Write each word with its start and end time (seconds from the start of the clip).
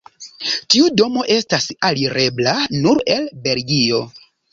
Tiu 0.73 0.85
domo 1.01 1.25
estas 1.35 1.67
alirebla 1.89 2.55
nur 2.79 3.03
el 3.17 3.29
Belgio. 3.45 4.01